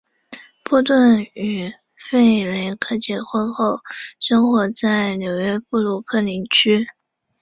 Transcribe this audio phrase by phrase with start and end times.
[0.63, 3.81] 波顿与弗雷克结婚后
[4.19, 6.87] 生活在纽约布鲁克林区。